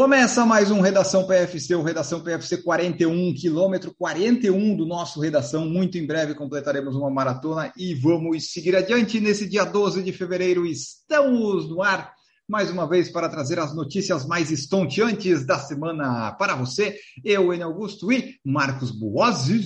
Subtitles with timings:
[0.00, 5.66] Começa mais um Redação PFC, o Redação PFC 41, quilômetro 41 do nosso Redação.
[5.68, 9.20] Muito em breve completaremos uma maratona e vamos seguir adiante.
[9.20, 12.14] Nesse dia 12 de fevereiro, estamos no ar
[12.48, 16.96] mais uma vez para trazer as notícias mais estonteantes da semana para você.
[17.22, 19.60] Eu, Enio Augusto e Marcos Buozzi.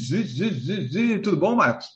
[1.23, 1.87] Tudo bom, Marcos?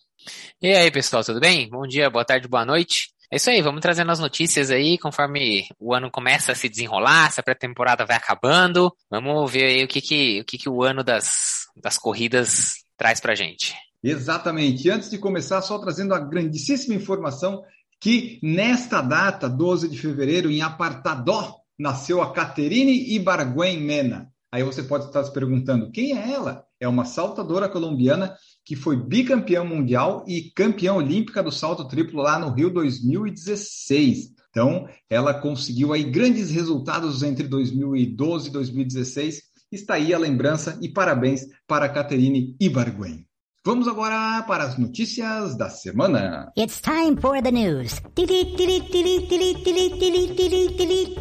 [0.62, 1.68] E aí, pessoal, tudo bem?
[1.68, 3.08] Bom dia, boa tarde, boa noite.
[3.30, 7.30] É isso aí, vamos trazendo as notícias aí conforme o ano começa a se desenrolar,
[7.30, 8.90] se a pré-temporada vai acabando.
[9.10, 13.20] Vamos ver aí o que, que, o, que, que o ano das, das corridas traz
[13.20, 13.74] pra gente.
[14.02, 14.88] Exatamente.
[14.88, 17.62] Antes de começar, só trazendo a grandíssima informação
[18.00, 24.32] que nesta data, 12 de fevereiro, em Apartadó, nasceu a Caterine Ibargüen Mena.
[24.50, 26.64] Aí você pode estar se perguntando, quem é ela?
[26.80, 28.34] É uma saltadora colombiana
[28.68, 34.34] que foi bicampeã mundial e campeã olímpica do salto triplo lá no Rio 2016.
[34.50, 39.42] Então, ela conseguiu aí grandes resultados entre 2012 e 2016.
[39.72, 43.26] Está aí a lembrança e parabéns para a Caterine Ibargüen.
[43.66, 46.50] Vamos agora para as notícias da semana.
[46.56, 48.00] It's time for the news.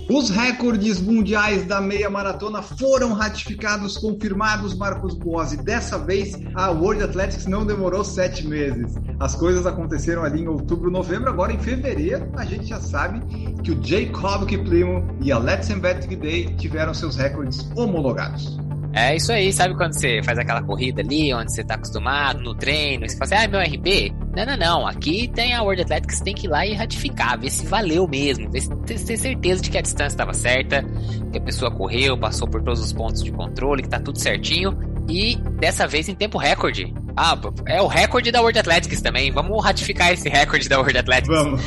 [0.10, 5.58] Os recordes mundiais da meia maratona foram ratificados, confirmados, Marcos Boazzi.
[5.58, 8.94] Dessa vez, a World Athletics não demorou sete meses.
[9.20, 11.30] As coisas aconteceram ali em outubro, novembro.
[11.30, 13.20] Agora, em fevereiro, a gente já sabe
[13.64, 18.67] que o Jacob Kiplimo e a Let's Embed Day tiveram seus recordes homologados.
[19.00, 22.56] É isso aí, sabe quando você faz aquela corrida ali, onde você tá acostumado, no
[22.56, 24.12] treino, e você fala assim, ah, meu RP?
[24.36, 27.52] Não, não, não, aqui tem a World Athletics, tem que ir lá e ratificar, ver
[27.52, 30.84] se valeu mesmo, ver se ter certeza de que a distância estava certa,
[31.32, 34.76] que a pessoa correu, passou por todos os pontos de controle, que tá tudo certinho,
[35.08, 36.92] e dessa vez em tempo recorde.
[37.20, 37.36] Ah,
[37.66, 39.32] é o recorde da World Athletics também.
[39.32, 41.36] Vamos ratificar esse recorde da World Athletics.
[41.36, 41.62] Vamos.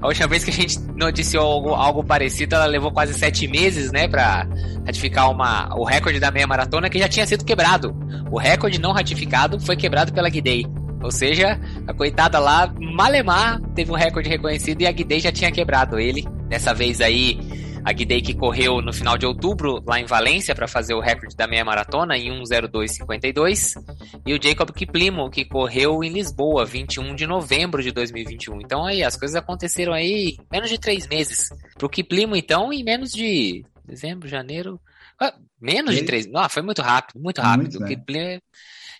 [0.00, 3.92] A última vez que a gente noticiou algo, algo parecido, ela levou quase sete meses,
[3.92, 4.46] né, pra
[4.86, 7.94] ratificar uma, o recorde da meia maratona que já tinha sido quebrado.
[8.30, 10.64] O recorde não ratificado foi quebrado pela Guidei.
[11.02, 15.52] Ou seja, a coitada lá, Malemar, teve um recorde reconhecido e a Guidei já tinha
[15.52, 16.26] quebrado ele.
[16.48, 17.38] Dessa vez aí,
[17.84, 21.36] a Guidei que correu no final de outubro lá em Valência para fazer o recorde
[21.36, 23.74] da meia maratona em 1:02:52
[24.26, 28.60] e o Jacob Kiplimo que correu em Lisboa 21 de novembro de 2021.
[28.60, 31.48] Então aí as coisas aconteceram aí em menos de três meses.
[31.76, 34.80] Pro Kiplimo então em menos de dezembro, janeiro,
[35.20, 37.80] ah, menos de três, ah, foi muito rápido, muito rápido.
[37.80, 38.40] Muito, o Kiplimo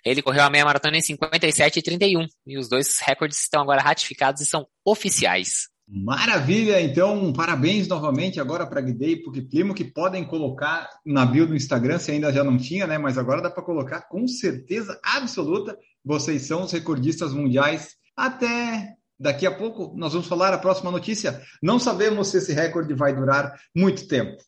[0.05, 3.81] ele correu a meia maratona em 57 e 31 e os dois recordes estão agora
[3.81, 5.69] ratificados e são oficiais.
[5.95, 11.27] Maravilha, então parabéns novamente agora para Guidei e para o Kiplimo, que podem colocar na
[11.27, 12.97] bio do Instagram, se ainda já não tinha, né?
[12.97, 15.77] Mas agora dá para colocar com certeza absoluta.
[16.03, 17.91] Vocês são os recordistas mundiais.
[18.17, 21.43] Até daqui a pouco nós vamos falar a próxima notícia.
[21.63, 24.39] Não sabemos se esse recorde vai durar muito tempo.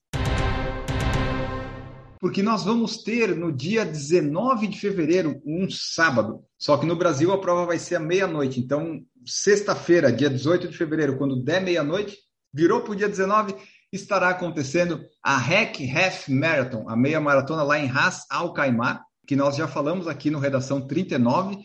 [2.24, 6.42] Porque nós vamos ter no dia 19 de fevereiro, um sábado.
[6.58, 8.58] Só que no Brasil a prova vai ser à meia-noite.
[8.58, 12.18] Então, sexta-feira, dia 18 de fevereiro, quando der meia-noite,
[12.52, 13.54] virou para o dia 19,
[13.92, 19.36] estará acontecendo a Hack Half Marathon, a meia maratona lá em Ras Al Khaimah, que
[19.36, 21.58] nós já falamos aqui no Redação 39,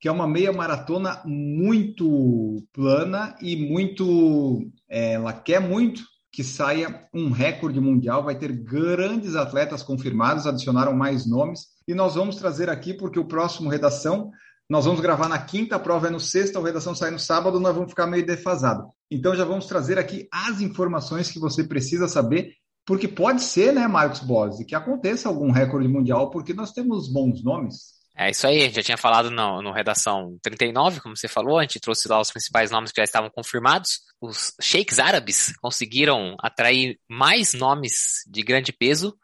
[0.00, 4.70] que é uma meia maratona muito plana e muito.
[4.88, 10.92] É, ela quer muito que saia um recorde mundial, vai ter grandes atletas confirmados, adicionaram
[10.92, 14.32] mais nomes, e nós vamos trazer aqui, porque o próximo Redação
[14.68, 17.60] nós vamos gravar na quinta, a prova é no sexta, a redação sai no sábado,
[17.60, 18.88] nós vamos ficar meio defasado.
[19.10, 22.54] Então já vamos trazer aqui as informações que você precisa saber,
[22.86, 27.42] porque pode ser, né, Marcos Bose, que aconteça algum recorde mundial, porque nós temos bons
[27.44, 27.94] nomes.
[28.16, 31.58] É isso aí, a gente já tinha falado no, no Redação 39, como você falou,
[31.58, 34.00] a gente trouxe lá os principais nomes que já estavam confirmados.
[34.20, 39.18] Os sheiks árabes conseguiram atrair mais nomes de grande peso,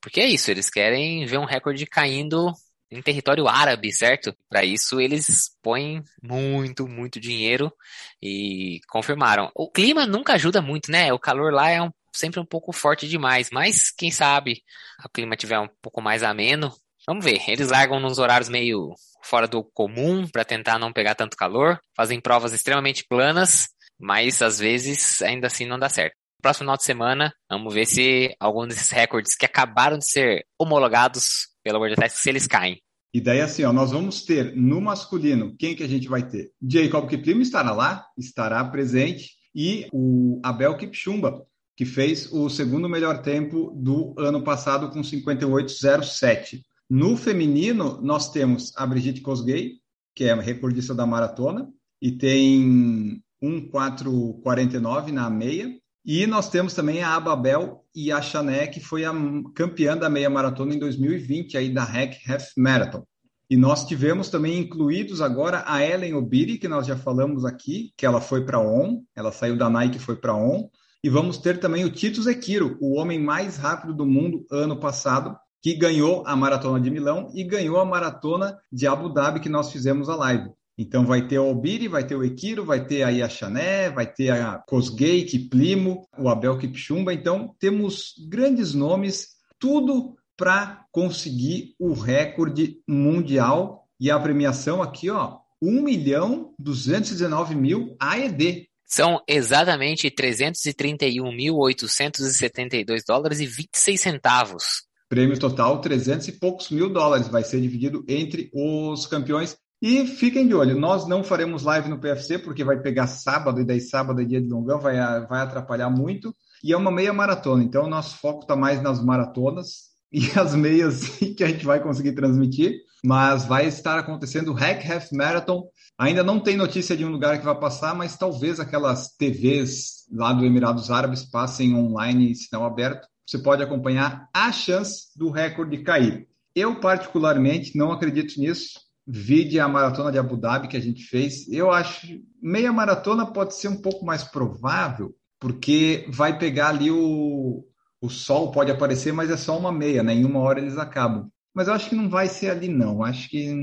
[0.00, 2.50] porque é isso, eles querem ver um recorde caindo
[2.90, 4.34] em território árabe, certo?
[4.48, 7.72] Para isso eles põem muito, muito dinheiro
[8.20, 9.50] e confirmaram.
[9.54, 11.12] O clima nunca ajuda muito, né?
[11.12, 14.62] O calor lá é um, sempre um pouco forte demais, mas quem sabe
[15.04, 16.72] o clima tiver um pouco mais ameno.
[17.06, 17.40] Vamos ver.
[17.48, 22.20] Eles largam nos horários meio fora do comum para tentar não pegar tanto calor, fazem
[22.20, 26.14] provas extremamente planas, mas às vezes ainda assim não dá certo.
[26.42, 31.48] Próximo final de semana, vamos ver se algum desses recordes que acabaram de ser homologados
[31.62, 32.80] pela World Athletics, se eles caem.
[33.12, 36.52] E daí, assim, ó, nós vamos ter no masculino, quem que a gente vai ter?
[36.62, 41.44] Jacob Kiplimo estará lá, estará presente, e o Abel Kipchumba,
[41.76, 46.60] que fez o segundo melhor tempo do ano passado com 58,07.
[46.88, 49.74] No feminino, nós temos a Brigitte Kosgei,
[50.14, 51.68] que é recordista da maratona,
[52.00, 55.79] e tem 1,449 na meia.
[56.04, 59.12] E nós temos também a Ababel e a Chané, que foi a
[59.54, 63.04] campeã da meia maratona em 2020, aí da Hack Half Marathon.
[63.50, 68.06] E nós tivemos também incluídos agora a Ellen Obiri, que nós já falamos aqui, que
[68.06, 70.70] ela foi para ON, ela saiu da Nike e foi para ON.
[71.02, 75.36] E vamos ter também o Tito Zekiro, o homem mais rápido do mundo ano passado,
[75.60, 79.72] que ganhou a maratona de Milão e ganhou a maratona de Abu Dhabi que nós
[79.72, 80.50] fizemos a live.
[80.80, 84.30] Então vai ter o Albiri, vai ter o Equiro, vai ter a Yachané, vai ter
[84.30, 87.12] a Kosgei, Kiplimo, o Abel Kipchumba.
[87.12, 89.28] Então temos grandes nomes,
[89.58, 93.86] tudo para conseguir o recorde mundial.
[94.00, 98.66] E a premiação aqui, ó, 1 milhão 219 mil AED.
[98.86, 104.88] São exatamente 331.872 dólares e 26 centavos.
[105.10, 107.28] Prêmio total 300 e poucos mil dólares.
[107.28, 109.58] Vai ser dividido entre os campeões.
[109.82, 113.64] E fiquem de olho, nós não faremos live no PFC porque vai pegar sábado, e
[113.64, 114.94] daí sábado é dia de longão, vai,
[115.26, 116.34] vai atrapalhar muito.
[116.62, 120.54] E é uma meia maratona, então o nosso foco está mais nas maratonas e as
[120.54, 122.82] meias que a gente vai conseguir transmitir.
[123.02, 125.62] Mas vai estar acontecendo o Hack Half Marathon.
[125.96, 130.34] Ainda não tem notícia de um lugar que vai passar, mas talvez aquelas TVs lá
[130.34, 133.08] do Emirados Árabes passem online em sinal aberto.
[133.26, 136.28] Você pode acompanhar a chance do recorde cair.
[136.54, 141.48] Eu, particularmente, não acredito nisso vide a maratona de Abu Dhabi que a gente fez.
[141.48, 142.06] Eu acho
[142.40, 147.64] meia maratona pode ser um pouco mais provável, porque vai pegar ali o,
[148.00, 150.14] o sol, pode aparecer, mas é só uma meia, né?
[150.14, 151.28] Em uma hora eles acabam.
[151.54, 153.02] Mas eu acho que não vai ser ali, não.
[153.02, 153.54] Acho que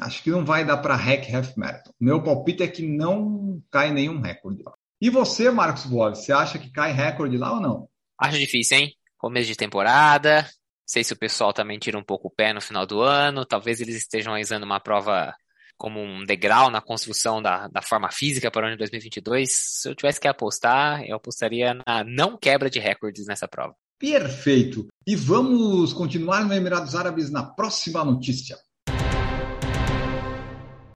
[0.00, 1.92] acho que não vai dar para hack half marathon.
[2.00, 4.72] Meu palpite é que não cai nenhum recorde lá.
[5.00, 7.88] E você, Marcos Boas, você acha que cai recorde lá ou não?
[8.18, 8.92] Acho difícil, hein?
[9.18, 10.46] Começo de temporada,
[10.86, 13.80] sei se o pessoal também tira um pouco o pé no final do ano, talvez
[13.80, 15.34] eles estejam usando uma prova
[15.76, 19.50] como um degrau na construção da, da forma física para o ano de 2022.
[19.52, 23.74] Se eu tivesse que apostar, eu apostaria na não quebra de recordes nessa prova.
[23.98, 24.86] Perfeito.
[25.06, 28.56] E vamos continuar no Emirados Árabes na próxima notícia.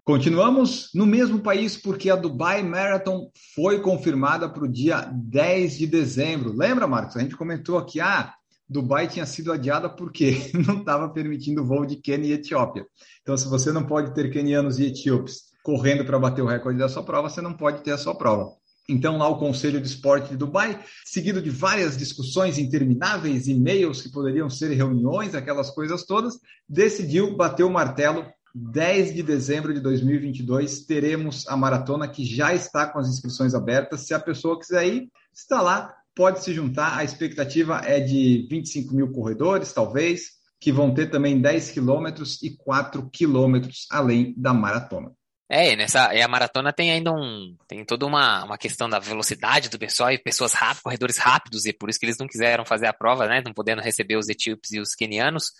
[0.04, 5.86] Continuamos no mesmo país porque a Dubai Marathon foi confirmada para o dia 10 de
[5.86, 6.56] dezembro.
[6.56, 7.16] Lembra, Marcos?
[7.16, 8.32] A gente comentou aqui, ah,
[8.68, 12.86] Dubai tinha sido adiada porque não estava permitindo o voo de Quênia e Etiópia.
[13.22, 16.88] Então, se você não pode ter quenianos e etíopes correndo para bater o recorde da
[16.88, 18.50] sua prova, você não pode ter a sua prova.
[18.88, 24.10] Então, lá o Conselho de Esporte de Dubai, seguido de várias discussões intermináveis, e-mails que
[24.10, 28.24] poderiam ser reuniões, aquelas coisas todas, decidiu bater o martelo.
[28.54, 34.06] 10 de dezembro de 2022, teremos a maratona que já está com as inscrições abertas.
[34.06, 36.98] Se a pessoa quiser ir, está lá pode se juntar.
[36.98, 42.56] A expectativa é de 25 mil corredores, talvez, que vão ter também 10 quilômetros e
[42.56, 45.12] 4 quilômetros além da maratona.
[45.50, 49.70] É, nessa e a maratona tem ainda um tem toda uma, uma questão da velocidade
[49.70, 52.86] do pessoal e pessoas rápidas, corredores rápidos e por isso que eles não quiseram fazer
[52.86, 55.52] a prova, né, não podendo receber os etíopes e os quenianos,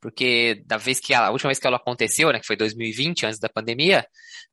[0.00, 3.26] porque da vez que ela, a última vez que ela aconteceu, né, que foi 2020,
[3.26, 4.06] antes da pandemia,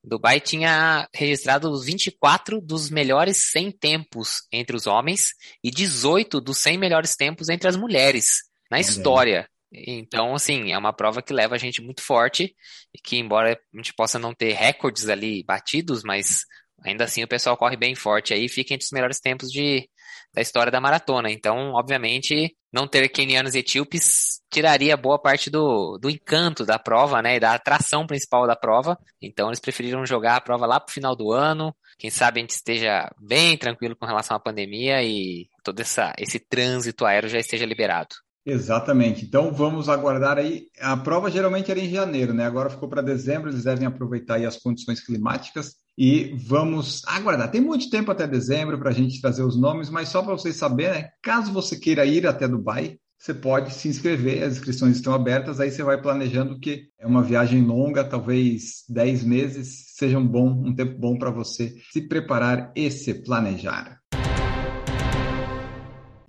[0.03, 5.29] Dubai tinha registrado 24 dos melhores 100 tempos entre os homens
[5.63, 9.47] e 18 dos 100 melhores tempos entre as mulheres na história.
[9.71, 12.53] Então, assim, é uma prova que leva a gente muito forte
[12.93, 16.43] e que, embora a gente possa não ter recordes ali batidos, mas
[16.83, 19.87] ainda assim o pessoal corre bem forte aí fica entre os melhores tempos de,
[20.33, 21.31] da história da maratona.
[21.31, 27.21] Então, obviamente, não ter kenianos e etíopes tiraria boa parte do, do encanto da prova,
[27.21, 28.97] né, e da atração principal da prova.
[29.21, 31.73] Então, eles preferiram jogar a prova lá pro final do ano.
[31.97, 36.39] Quem sabe a gente esteja bem tranquilo com relação à pandemia e todo essa, esse
[36.39, 38.15] trânsito aéreo já esteja liberado.
[38.45, 39.23] Exatamente.
[39.23, 40.63] Então vamos aguardar aí.
[40.79, 42.45] A prova geralmente era em janeiro, né?
[42.45, 47.51] Agora ficou para dezembro, eles devem aproveitar aí as condições climáticas e vamos aguardar.
[47.51, 50.55] Tem muito tempo até dezembro para a gente trazer os nomes, mas só para vocês
[50.55, 51.09] saberem, né?
[51.21, 55.69] Caso você queira ir até Dubai, você pode se inscrever, as inscrições estão abertas, aí
[55.69, 60.73] você vai planejando que é uma viagem longa, talvez 10 meses, seja um bom, um
[60.73, 64.00] tempo bom para você se preparar e se planejar.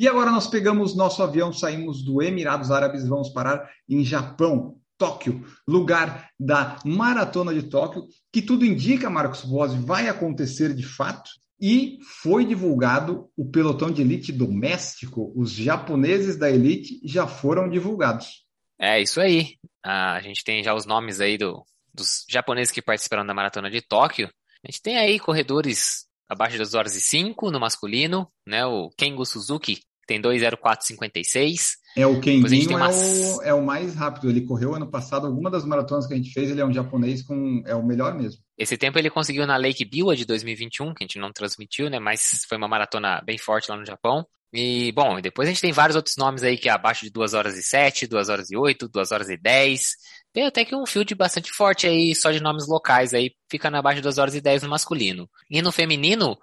[0.03, 5.47] E agora nós pegamos nosso avião, saímos do Emirados Árabes, vamos parar em Japão, Tóquio,
[5.65, 11.31] lugar da Maratona de Tóquio, que tudo indica, Marcos Boas, vai acontecer de fato.
[11.61, 18.45] E foi divulgado o pelotão de elite doméstico, os japoneses da elite já foram divulgados.
[18.81, 19.55] É isso aí.
[19.85, 23.71] Ah, a gente tem já os nomes aí do, dos japoneses que participaram da maratona
[23.71, 24.29] de Tóquio.
[24.65, 28.67] A gente tem aí corredores abaixo das horas e 5 no masculino, né?
[28.67, 29.79] O Kengo Suzuki
[30.13, 31.77] tem 2,0456.
[31.97, 34.29] É, o Kenguinho é, o, é o mais rápido.
[34.29, 37.23] Ele correu ano passado, alguma das maratonas que a gente fez, ele é um japonês
[37.23, 37.63] com.
[37.67, 38.41] É o melhor mesmo.
[38.57, 41.99] Esse tempo ele conseguiu na Lake Biwa de 2021, que a gente não transmitiu, né?
[41.99, 44.27] Mas foi uma maratona bem forte lá no Japão.
[44.55, 47.33] E, bom, depois a gente tem vários outros nomes aí que é abaixo de 2
[47.33, 49.97] horas e 7, 2 horas e 8, 2 horas e 10.
[50.31, 53.81] Tem até que um field bastante forte aí, só de nomes locais aí, fica na
[53.81, 55.29] baixa de 2 horas e 10 no masculino.
[55.51, 56.37] E no feminino,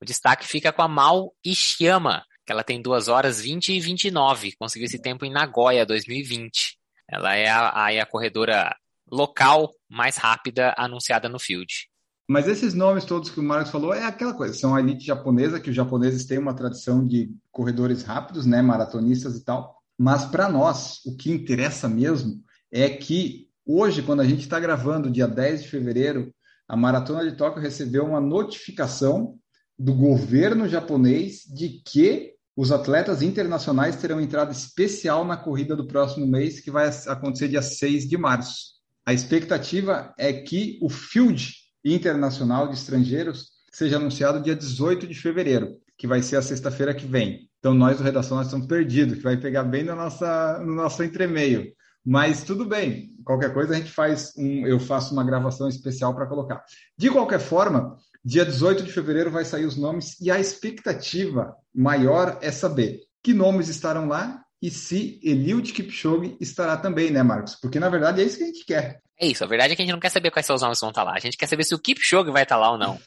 [0.00, 4.52] o destaque fica com a Mal Ishiyama, que ela tem 2 horas 20 e 29,
[4.58, 6.78] conseguiu esse tempo em Nagoya 2020.
[7.08, 8.74] Ela é a, a, a corredora
[9.10, 11.88] local mais rápida anunciada no field.
[12.28, 15.60] Mas esses nomes todos que o Marcos falou é aquela coisa, são a elite japonesa,
[15.60, 19.76] que os japoneses têm uma tradição de corredores rápidos, né, maratonistas e tal.
[19.98, 25.10] Mas para nós, o que interessa mesmo é que hoje, quando a gente está gravando,
[25.10, 26.34] dia 10 de fevereiro,
[26.66, 29.38] a Maratona de Tóquio recebeu uma notificação
[29.78, 36.26] do governo japonês de que os atletas internacionais terão entrada especial na corrida do próximo
[36.26, 38.74] mês, que vai acontecer dia 6 de março.
[39.04, 41.52] A expectativa é que o field
[41.84, 47.06] internacional de estrangeiros seja anunciado dia 18 de fevereiro, que vai ser a sexta-feira que
[47.06, 47.50] vem.
[47.58, 51.02] Então, nós do Redação nós estamos perdidos, que vai pegar bem no, nossa, no nosso
[51.02, 51.72] entremeio.
[52.06, 56.26] Mas tudo bem, qualquer coisa a gente faz, um, eu faço uma gravação especial para
[56.26, 56.62] colocar.
[56.96, 62.38] De qualquer forma, dia 18 de fevereiro vai sair os nomes e a expectativa maior
[62.40, 67.54] é saber que nomes estarão lá e se Eliud Kipchoge estará também, né, Marcos?
[67.54, 69.00] Porque na verdade é isso que a gente quer.
[69.20, 70.78] É isso, a verdade é que a gente não quer saber quais são os nomes
[70.78, 71.12] que vão estar lá.
[71.14, 72.98] A gente quer saber se o Kipchoge vai estar lá ou não.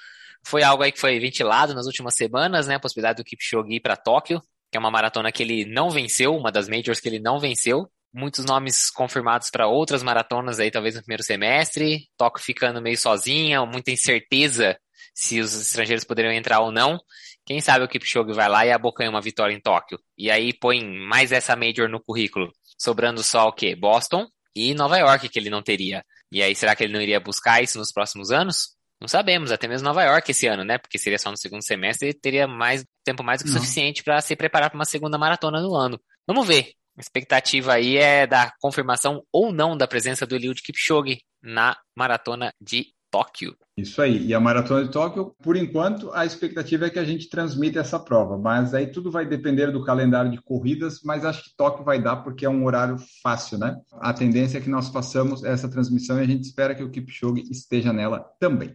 [0.46, 2.76] Foi algo aí que foi ventilado nas últimas semanas, né?
[2.76, 4.40] A possibilidade do Kipchoge ir para Tóquio,
[4.72, 7.90] que é uma maratona que ele não venceu, uma das majors que ele não venceu.
[8.14, 12.08] Muitos nomes confirmados para outras maratonas aí, talvez no primeiro semestre.
[12.16, 14.78] Tóquio ficando meio sozinha, muita incerteza
[15.14, 17.00] se os estrangeiros poderiam entrar ou não.
[17.46, 20.00] Quem sabe o Kipchoge vai lá e abocanha uma vitória em Tóquio.
[20.18, 22.52] E aí põe mais essa major no currículo.
[22.78, 23.76] Sobrando só o quê?
[23.76, 26.04] Boston, e Nova York que ele não teria.
[26.32, 28.76] E aí, será que ele não iria buscar isso nos próximos anos?
[29.00, 30.80] Não sabemos, até mesmo Nova York esse ano, né?
[30.80, 33.62] Porque seria só no segundo semestre e teria mais tempo mais do que não.
[33.62, 36.02] suficiente para se preparar para uma segunda maratona no ano.
[36.26, 36.72] Vamos ver.
[36.98, 42.52] A expectativa aí é da confirmação ou não da presença do Eliud Kipchoge na maratona
[42.60, 43.56] de Tóquio.
[43.78, 44.26] Isso aí.
[44.26, 48.00] E a Maratona de Tóquio, por enquanto, a expectativa é que a gente transmita essa
[48.00, 48.38] prova.
[48.38, 52.18] Mas aí tudo vai depender do calendário de corridas, mas acho que Tóquio vai dar
[52.18, 53.78] porque é um horário fácil, né?
[53.94, 57.44] A tendência é que nós façamos essa transmissão e a gente espera que o Kipchoge
[57.52, 58.74] esteja nela também.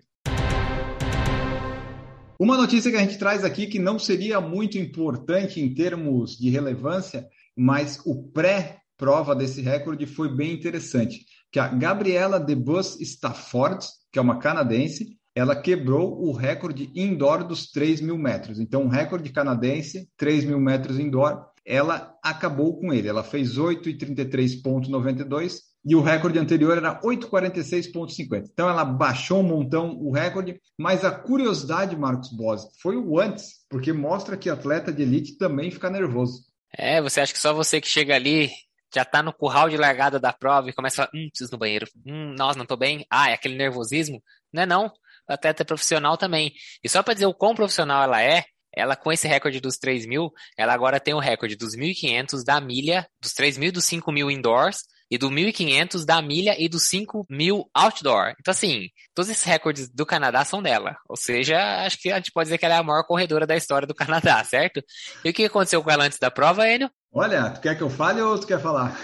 [2.39, 6.51] Uma notícia que a gente traz aqui que não seria muito importante em termos de
[6.51, 11.25] relevância, mas o pré-prova desse recorde foi bem interessante.
[11.53, 17.71] Que a Gabriela Debus Stafford, que é uma canadense, ela quebrou o recorde indoor dos
[17.71, 18.59] 3 mil metros.
[18.59, 23.09] Então, um recorde canadense, 3 mil metros indoor, ela acabou com ele.
[23.09, 28.49] Ela fez 8,33,92 e o recorde anterior era 8,46,50.
[28.53, 33.65] Então, ela baixou um montão o recorde, mas a curiosidade, Marcos Bosi, foi o antes,
[33.69, 36.45] porque mostra que atleta de elite também fica nervoso.
[36.77, 38.51] É, você acha que só você que chega ali
[38.95, 41.59] já tá no curral de largada da prova e começa a falar, hum, preciso no
[41.59, 44.23] banheiro, hum, nossa, não tô bem, ah, é aquele nervosismo.
[44.53, 44.93] Não é não,
[45.29, 46.53] a atleta é profissional também.
[46.83, 48.45] E só para dizer o quão profissional ela é,
[48.75, 52.61] ela com esse recorde dos 3 mil, ela agora tem o recorde dos 1.500 da
[52.61, 56.89] milha, dos 3 mil dos 5 mil indoors e do 1.500 da milha e dos
[56.89, 58.35] 5 mil outdoor.
[58.41, 60.97] Então, assim, todos esses recordes do Canadá são dela.
[61.07, 63.55] Ou seja, acho que a gente pode dizer que ela é a maior corredora da
[63.55, 64.83] história do Canadá, certo?
[65.23, 66.91] E o que aconteceu com ela antes da prova, Enio?
[67.13, 68.99] Olha, tu quer que eu fale ou tu quer falar?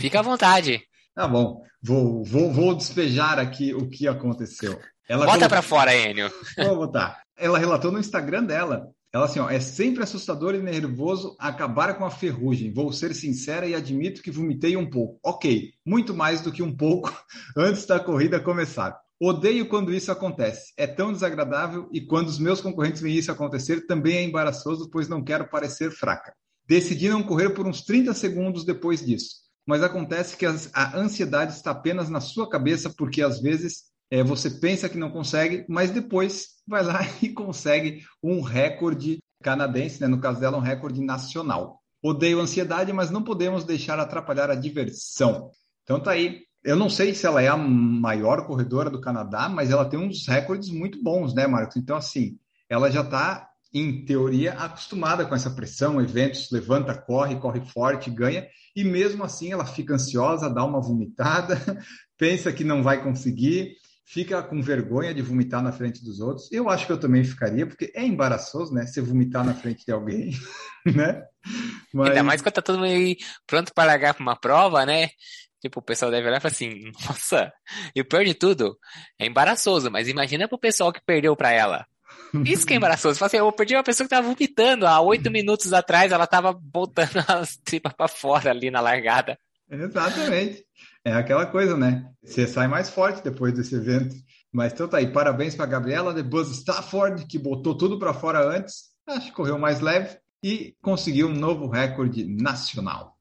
[0.00, 0.82] Fica à vontade.
[1.14, 4.80] Tá bom, vou, vou, vou despejar aqui o que aconteceu.
[5.06, 5.48] Ela Bota colocou...
[5.50, 6.32] para fora, Enio.
[6.56, 7.20] Vou botar.
[7.42, 8.88] Ela relatou no Instagram dela.
[9.12, 12.72] Ela assim, ó, é sempre assustador e nervoso acabar com a ferrugem.
[12.72, 15.18] Vou ser sincera e admito que vomitei um pouco.
[15.24, 17.12] Ok, muito mais do que um pouco
[17.58, 18.96] antes da corrida começar.
[19.20, 20.72] Odeio quando isso acontece.
[20.76, 25.08] É tão desagradável e quando os meus concorrentes veem isso acontecer também é embaraçoso, pois
[25.08, 26.32] não quero parecer fraca.
[26.66, 29.42] Decidi não correr por uns 30 segundos depois disso.
[29.66, 34.50] Mas acontece que a ansiedade está apenas na sua cabeça, porque às vezes é, você
[34.50, 40.06] pensa que não consegue, mas depois vai lá e consegue um recorde canadense, né?
[40.06, 41.80] no caso dela, um recorde nacional.
[42.02, 45.50] Odeio ansiedade, mas não podemos deixar atrapalhar a diversão.
[45.82, 46.42] Então tá aí.
[46.62, 50.28] Eu não sei se ela é a maior corredora do Canadá, mas ela tem uns
[50.28, 51.76] recordes muito bons, né, Marcos?
[51.76, 52.38] Então, assim,
[52.68, 58.46] ela já está em teoria, acostumada com essa pressão, eventos, levanta, corre, corre forte, ganha,
[58.76, 61.58] e mesmo assim ela fica ansiosa, dá uma vomitada,
[62.18, 66.50] pensa que não vai conseguir, fica com vergonha de vomitar na frente dos outros.
[66.52, 68.86] Eu acho que eu também ficaria, porque é embaraçoso, né?
[68.86, 70.32] Você vomitar na frente de alguém,
[70.86, 71.24] né?
[71.92, 72.08] Mas...
[72.08, 73.16] Ainda mais quando tá todo mundo
[73.46, 75.10] pronto para largar para uma prova, né?
[75.60, 77.52] Tipo, o pessoal deve olhar e falar assim, nossa,
[77.94, 78.76] e o pior de tudo,
[79.18, 81.86] é embaraçoso, mas imagina pro pessoal que perdeu para ela.
[82.44, 83.18] Isso que é embaraçoso.
[83.18, 86.52] Fala assim, eu perdi uma pessoa que tava vomitando há oito minutos atrás, ela tava
[86.52, 89.38] botando as tripas pra fora ali na largada.
[89.70, 90.64] Exatamente.
[91.04, 92.08] É aquela coisa, né?
[92.22, 94.14] Você sai mais forte depois desse evento.
[94.52, 98.46] Mas então tá aí, parabéns para Gabriela de Buzz Stafford, que botou tudo para fora
[98.46, 103.16] antes, acho que correu mais leve e conseguiu um novo recorde nacional.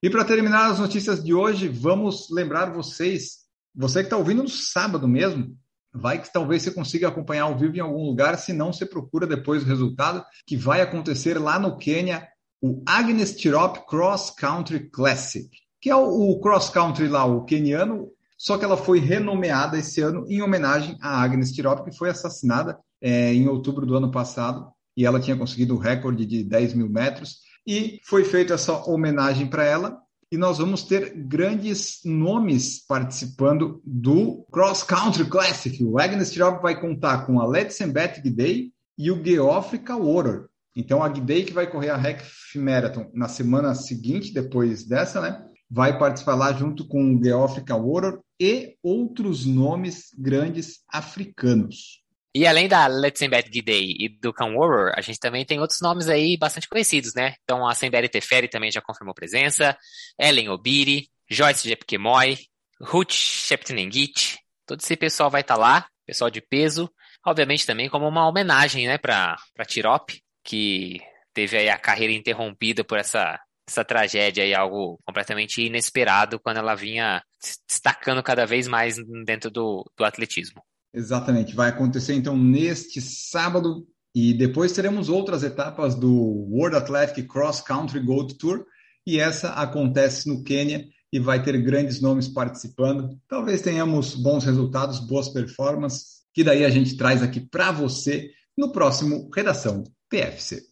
[0.00, 3.38] E para terminar as notícias de hoje, vamos lembrar vocês,
[3.74, 5.56] você que está ouvindo no sábado mesmo,
[5.92, 9.26] vai que talvez você consiga acompanhar ao vivo em algum lugar, se não você procura
[9.26, 12.28] depois o resultado, que vai acontecer lá no Quênia,
[12.60, 15.48] o Agnes Tirop Cross Country Classic,
[15.80, 20.00] que é o, o cross country lá, o queniano, só que ela foi renomeada esse
[20.00, 24.68] ano em homenagem a Agnes Tirop, que foi assassinada é, em outubro do ano passado,
[24.96, 29.46] e ela tinha conseguido o recorde de 10 mil metros e foi feita essa homenagem
[29.46, 29.98] para ela.
[30.30, 35.82] E nós vamos ter grandes nomes participando do Cross Country Classic.
[35.84, 40.46] O Agnes Tirop vai contar com a Letzenbeth Gidey e o Geoffrey Kaworer.
[40.78, 42.22] Então, a Gidey, que vai correr a Hack
[42.54, 45.44] Marathon na semana seguinte, depois dessa, né?
[45.68, 52.00] Vai participar lá junto com o Geoffrey Kaworer e outros nomes grandes africanos.
[52.32, 55.80] E além da Let's Embed Gidey e do Khan Warrior, a gente também tem outros
[55.80, 57.34] nomes aí bastante conhecidos, né?
[57.42, 59.76] Então a Semberi Teferi também já confirmou presença,
[60.16, 62.38] Ellen Obiri, Joyce Jepkemoy,
[62.80, 66.88] Ruth Sheptenengit, todo esse pessoal vai estar tá lá, pessoal de peso,
[67.26, 70.12] obviamente também como uma homenagem, né, para Tirop,
[70.48, 70.98] que
[71.34, 73.38] teve aí a carreira interrompida por essa
[73.68, 77.22] essa tragédia aí, algo completamente inesperado quando ela vinha
[77.68, 80.62] destacando cada vez mais dentro do, do atletismo.
[80.94, 81.54] Exatamente.
[81.54, 86.10] Vai acontecer então neste sábado e depois teremos outras etapas do
[86.50, 88.64] World Athletic Cross Country Gold Tour
[89.06, 93.20] e essa acontece no Quênia e vai ter grandes nomes participando.
[93.28, 98.72] Talvez tenhamos bons resultados, boas performances, que daí a gente traz aqui para você no
[98.72, 100.62] próximo Redação PFC.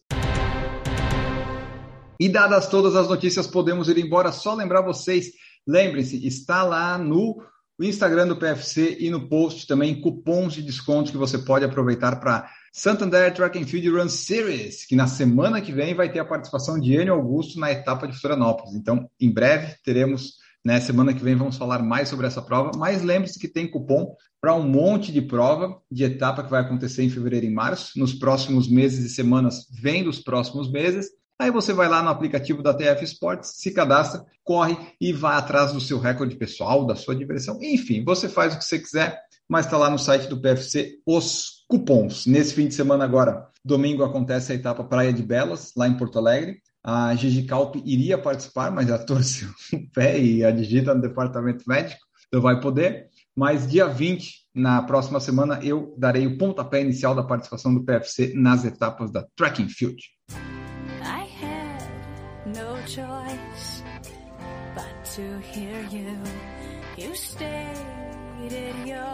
[2.19, 4.31] E dadas todas as notícias, podemos ir embora.
[4.31, 5.31] Só lembrar vocês,
[5.67, 7.43] lembrem-se, está lá no
[7.79, 12.49] Instagram do PFC e no post também cupons de desconto que você pode aproveitar para
[12.73, 16.79] Santander Track and Field Run Series, que na semana que vem vai ter a participação
[16.79, 18.73] de Enio Augusto na etapa de Florianópolis.
[18.73, 23.03] Então, em breve teremos, né, semana que vem vamos falar mais sobre essa prova, mas
[23.03, 24.15] lembre-se que tem cupom
[24.47, 27.99] para um monte de prova de etapa que vai acontecer em fevereiro e março.
[27.99, 31.09] Nos próximos meses e semanas vem dos próximos meses.
[31.37, 35.73] Aí você vai lá no aplicativo da TF Sports, se cadastra, corre e vai atrás
[35.73, 37.59] do seu recorde pessoal, da sua diversão.
[37.61, 41.65] Enfim, você faz o que você quiser, mas está lá no site do PFC os
[41.67, 42.25] cupons.
[42.25, 46.19] Nesse fim de semana agora, domingo, acontece a etapa Praia de Belas, lá em Porto
[46.19, 46.61] Alegre.
[46.81, 51.65] A Gigi Calp iria participar, mas já torce o pé e a digita no departamento
[51.67, 53.09] médico, então vai poder.
[53.37, 58.33] Mas dia 20, na próxima semana, eu darei o pontapé inicial da participação do PFC
[58.33, 60.01] nas etapas da Track and Field.
[62.87, 63.83] choice
[64.73, 66.17] but to hear you.
[66.97, 67.13] You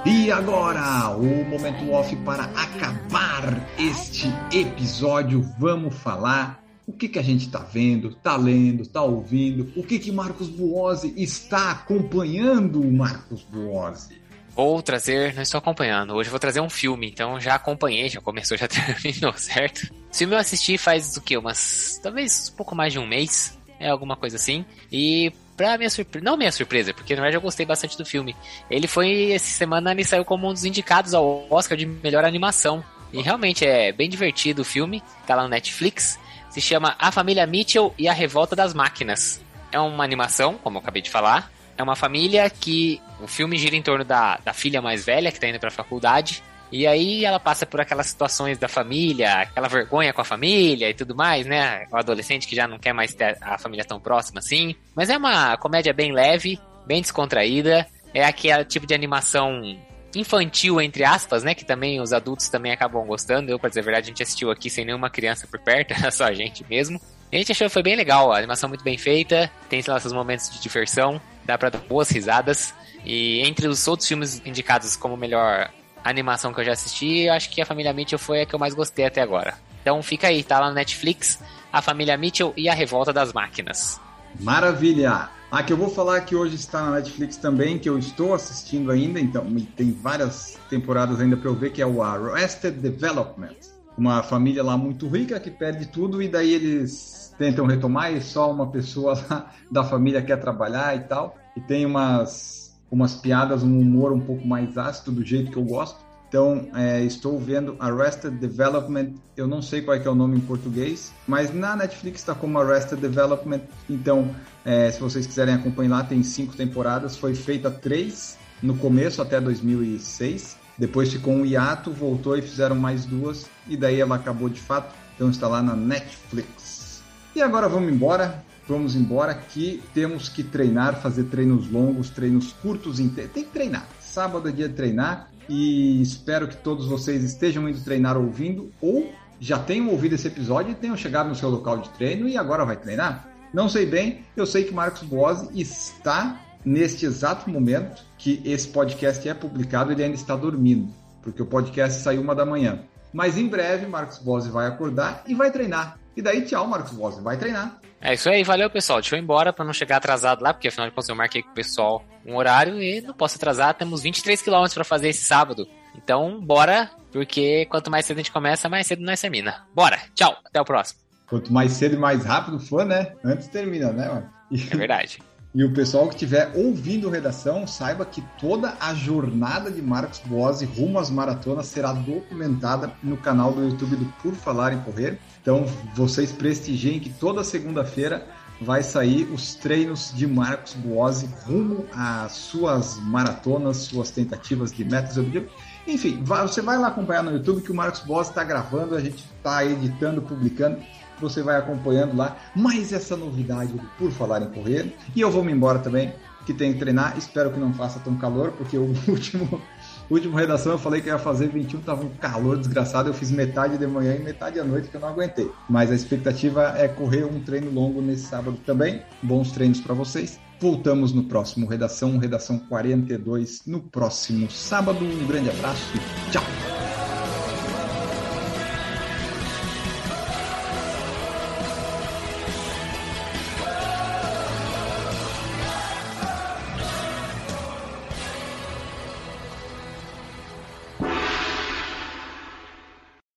[0.06, 5.42] E agora, o momento off para acabar este episódio.
[5.58, 10.00] Vamos falar o que, que a gente está vendo, está lendo, está ouvindo, o que,
[10.00, 14.22] que Marcos Buozzi está acompanhando, Marcos Buozzi.
[14.56, 16.14] Vou trazer, não estou acompanhando.
[16.14, 19.92] Hoje vou trazer um filme, então já acompanhei, já começou, já terminou, certo?
[20.12, 21.36] Esse filme eu assisti faz o que?
[21.36, 22.00] Umas.
[22.04, 24.64] talvez um pouco mais de um mês é alguma coisa assim.
[24.92, 28.36] E pra minha surpresa, não minha surpresa, porque na verdade eu gostei bastante do filme.
[28.70, 32.84] Ele foi, essa semana ele saiu como um dos indicados ao Oscar de melhor animação.
[33.12, 36.20] E realmente é bem divertido o filme, tá lá no Netflix.
[36.54, 39.44] Se chama A Família Mitchell e a Revolta das Máquinas.
[39.72, 41.52] É uma animação, como eu acabei de falar.
[41.76, 45.40] É uma família que o filme gira em torno da, da filha mais velha, que
[45.40, 50.14] tá indo pra faculdade, e aí ela passa por aquelas situações da família, aquela vergonha
[50.14, 51.88] com a família e tudo mais, né?
[51.92, 54.76] O adolescente que já não quer mais ter a família tão próxima assim.
[54.96, 57.88] Mas é uma comédia bem leve, bem descontraída.
[58.14, 59.76] É aquele tipo de animação
[60.20, 61.54] infantil, entre aspas, né?
[61.54, 63.50] Que também os adultos também acabam gostando.
[63.50, 66.26] Eu, pra dizer a verdade, a gente assistiu aqui sem nenhuma criança por perto, só
[66.26, 67.00] a gente mesmo.
[67.32, 70.00] E a gente achou que foi bem legal, a animação muito bem feita, tem lá
[70.00, 72.74] seus momentos de diversão, dá pra dar boas risadas.
[73.04, 75.70] E entre os outros filmes indicados como melhor
[76.04, 78.60] animação que eu já assisti, eu acho que a Família Mitchell foi a que eu
[78.60, 79.56] mais gostei até agora.
[79.82, 81.40] Então fica aí, tá lá no Netflix,
[81.72, 84.00] a Família Mitchell e a Revolta das Máquinas.
[84.40, 85.30] Maravilha!
[85.54, 88.90] A que eu vou falar que hoje está na Netflix também, que eu estou assistindo
[88.90, 89.46] ainda, então
[89.78, 93.54] tem várias temporadas ainda para eu ver, que é o Arrested Development.
[93.96, 98.52] Uma família lá muito rica que perde tudo e daí eles tentam retomar e só
[98.52, 101.38] uma pessoa lá da família quer trabalhar e tal.
[101.56, 105.64] E tem umas, umas piadas, um humor um pouco mais ácido, do jeito que eu
[105.64, 106.03] gosto.
[106.34, 109.14] Então, é, estou vendo Arrested Development.
[109.38, 112.58] Eu não sei qual é, é o nome em português, mas na Netflix está como
[112.58, 113.62] Arrested Development.
[113.88, 114.34] Então,
[114.66, 117.16] é, se vocês quiserem acompanhar lá, tem cinco temporadas.
[117.16, 120.58] Foi feita três no começo, até 2006.
[120.76, 123.46] Depois ficou um hiato, voltou e fizeram mais duas.
[123.68, 124.92] E daí ela acabou de fato.
[125.14, 127.04] Então está lá na Netflix.
[127.36, 128.44] E agora vamos embora.
[128.68, 132.98] Vamos embora que temos que treinar, fazer treinos longos, treinos curtos.
[132.98, 133.86] Tem que treinar.
[134.00, 139.12] Sábado é dia de treinar e espero que todos vocês estejam indo treinar ouvindo ou
[139.40, 142.66] já tenham ouvido esse episódio e tenham chegado no seu local de treino e agora
[142.66, 143.28] vai treinar.
[143.54, 149.28] Não sei bem, eu sei que Marcos Boazzi está neste exato momento que esse podcast
[149.28, 152.80] é publicado, ele ainda está dormindo, porque o podcast saiu uma da manhã.
[153.12, 156.00] Mas em breve, Marcos Boazzi vai acordar e vai treinar.
[156.16, 157.80] E daí, tchau, Marcos Boazzi, vai treinar.
[158.02, 159.00] É isso aí, valeu pessoal.
[159.00, 161.44] Deixa eu ir embora para não chegar atrasado lá, porque afinal de contas eu marquei
[161.44, 163.74] com o pessoal um horário e não posso atrasar.
[163.74, 165.68] Temos 23 km para fazer esse sábado.
[165.96, 169.66] Então, bora, porque quanto mais cedo a gente começa, mais cedo nós termina.
[169.74, 171.00] Bora, tchau, até o próximo.
[171.28, 173.14] Quanto mais cedo e mais rápido for, né?
[173.24, 174.30] Antes termina, né, mano?
[174.52, 174.62] E...
[174.62, 175.20] É verdade.
[175.56, 180.66] E o pessoal que estiver ouvindo redação, saiba que toda a jornada de Marcos Boazzi
[180.66, 185.20] rumo às maratonas será documentada no canal do YouTube do Por Falar em Correr.
[185.40, 188.26] Então, vocês prestigiem que toda segunda-feira
[188.64, 195.18] vai sair os treinos de Marcos Boazzi rumo às suas maratonas, suas tentativas de metas
[195.18, 195.54] e objetivos.
[195.86, 199.24] Enfim, você vai lá acompanhar no YouTube que o Marcos Boazzi está gravando, a gente
[199.38, 200.78] está editando, publicando
[201.24, 204.94] você vai acompanhando lá mais essa novidade Por Falar em Correr.
[205.16, 206.14] E eu vou me embora também,
[206.46, 207.18] que tem que treinar.
[207.18, 209.62] Espero que não faça tão calor, porque o último,
[210.10, 213.10] último redação eu falei que ia fazer 21, tava um calor desgraçado.
[213.10, 215.50] Eu fiz metade de manhã e metade à noite que eu não aguentei.
[215.70, 219.02] Mas a expectativa é correr um treino longo nesse sábado também.
[219.22, 220.40] Bons treinos para vocês.
[220.60, 225.04] Voltamos no próximo Redação, Redação 42, no próximo sábado.
[225.04, 226.63] Um grande abraço e tchau!